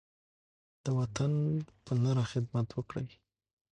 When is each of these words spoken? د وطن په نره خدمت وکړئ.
د 0.83 0.85
وطن 0.99 1.31
په 1.85 1.93
نره 2.03 2.23
خدمت 2.31 2.67
وکړئ. 2.73 3.07